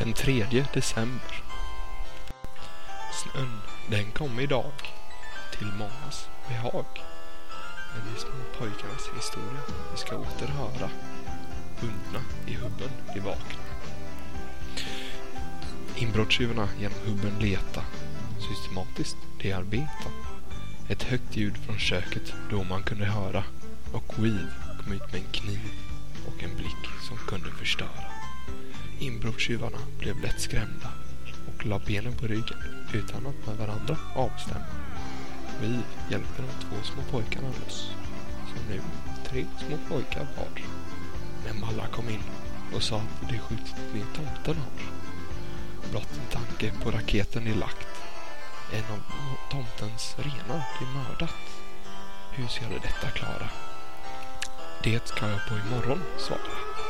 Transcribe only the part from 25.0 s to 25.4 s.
med en